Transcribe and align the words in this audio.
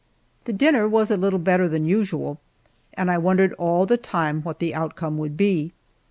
The 0.45 0.51
dinner 0.51 0.87
was 0.89 1.11
a 1.11 1.15
little 1.15 1.37
better 1.37 1.67
than 1.69 1.85
usual, 1.85 2.39
and 2.95 3.11
I 3.11 3.19
wondered 3.19 3.53
all 3.59 3.85
the 3.85 3.97
time 3.97 4.41
what 4.41 4.57
the 4.57 4.73
outcome 4.73 5.19
would 5.19 5.37
be. 5.37 5.73